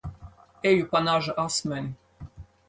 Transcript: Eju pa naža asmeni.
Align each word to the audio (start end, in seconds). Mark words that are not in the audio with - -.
Eju 0.69 0.87
pa 0.93 1.01
naža 1.09 1.35
asmeni. 1.45 2.33